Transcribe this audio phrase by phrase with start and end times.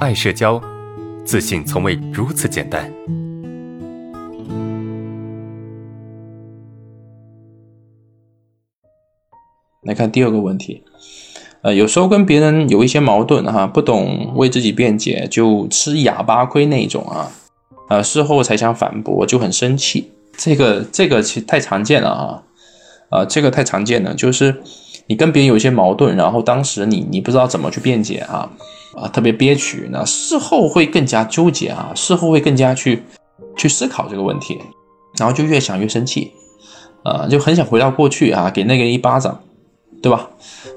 [0.00, 0.58] 爱社交，
[1.26, 2.90] 自信从未如此简单。
[9.82, 10.82] 来看第二个问题，
[11.60, 17.30] 呃，有时候跟别人有一些矛盾哈，不懂为自己辩解，就吃哑巴亏那种啊，
[17.90, 20.10] 呃，事后才想反驳，就很生气。
[20.34, 22.42] 这个这个其实太常见了啊，
[23.10, 24.62] 啊，这个太常见了，就是
[25.10, 28.48] 你跟别人有一些矛盾，然后当时你你不知道怎么去辩解啊，
[28.94, 33.02] 啊，特别憋屈，那事后会更加纠结啊，事后会更加去
[33.56, 34.56] 去思考这个问题，
[35.18, 36.30] 然后就越想越生气，
[37.02, 39.40] 啊，就很想回到过去啊，给那个人一巴掌。
[40.02, 40.30] 对吧？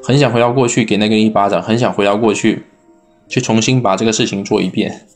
[0.04, 2.66] 很想回到过去给那个人一巴掌，很想回到过去，
[3.30, 5.08] 去重新把这个事情做一遍，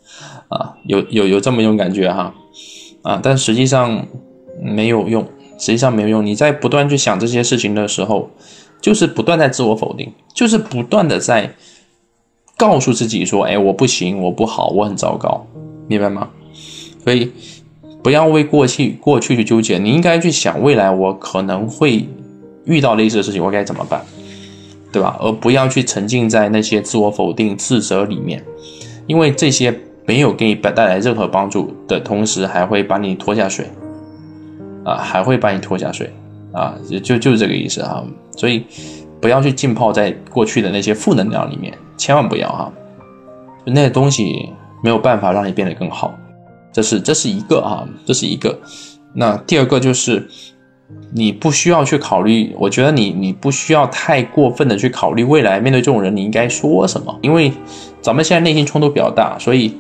[0.48, 2.34] 啊，有有有这么一种感觉哈，
[3.02, 4.08] 啊，但实际上
[4.62, 5.28] 没有用，
[5.60, 6.26] 实际上没有用。
[6.26, 8.30] 你在不断去想这些事情的时候，
[8.82, 11.54] 就是不断在自我否定，就是不断的在
[12.56, 15.46] 告诉自己说，哎，我不行，我不好，我很糟糕，
[15.88, 16.30] 明白吗？
[17.04, 17.32] 所以
[18.04, 22.08] 不要为过去过去去纠结，你应该去想未来，我可能会。
[22.68, 24.02] 遇到类似的事情，我该怎么办，
[24.92, 25.16] 对吧？
[25.22, 28.44] 而不要去沉浸在那些自我否定、自责里面，
[29.06, 29.74] 因为这些
[30.06, 33.68] 没有给你带来任何帮助的同时，还会把你拖下水，
[34.84, 36.12] 啊，还会把你拖下水，
[36.58, 38.04] 啊，就就就是这个意思啊。
[38.36, 38.64] 所以
[39.22, 42.74] 不要去浸泡在过去的那些负能量里面，千万不要哈，
[43.66, 44.50] 那些东西
[44.84, 46.14] 没有办法让你变得更好。
[46.74, 48.60] 这是这是一个啊，这是一个。
[49.14, 50.28] 那第二个就是。
[51.14, 57.52] 你不需要去考虑，我觉得你你不需要太过分的去考虑未来面对这种人你应该说什么，因为
[58.02, 59.76] 咱们现在内心冲突比较大，所以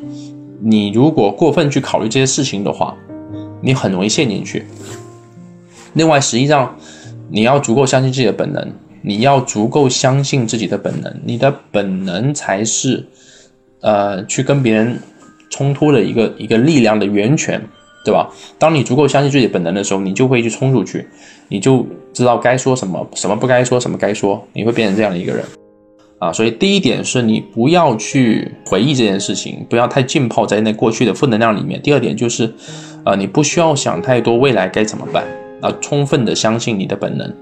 [0.61, 2.93] 你如果过分去考虑这些事情的话，
[3.61, 4.65] 你很容易陷进去。
[5.93, 6.75] 另外，实际上
[7.29, 8.71] 你要足够相信自己的本能，
[9.01, 13.05] 你要足够相信自己的本能，你的本能才是
[13.81, 14.99] 呃去跟别人
[15.49, 17.61] 冲突的一个一个力量的源泉。
[18.05, 18.25] 对吧？
[18.57, 21.05] 当你足够相信自己本能的时候，你就会去冲出去，
[21.49, 25.43] 你就知道该说什么，什么不该说，什么该说，你会变成这样的一个人
[26.17, 26.31] 啊。
[26.31, 31.81] 所以第一点是你不要去回忆这件事情，不要太浸泡在那过去的负能量里面。
[31.81, 32.49] 第二点就是，
[33.03, 35.25] 呃，你不需要想太多未来该怎么办
[35.61, 37.33] 啊，充分的相信你的本能。